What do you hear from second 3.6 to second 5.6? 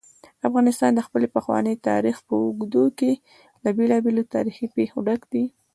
له بېلابېلو تاریخي پېښو ډک دی.